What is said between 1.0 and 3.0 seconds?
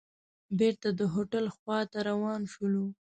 هوټل خوا ته روان شولو.